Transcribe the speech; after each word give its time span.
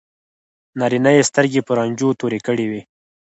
نارینه 0.79 1.11
یې 1.17 1.27
سترګې 1.29 1.61
په 1.67 1.71
رنجو 1.79 2.17
تورې 2.19 2.39
کړې 2.47 2.65
وي. 2.71 2.81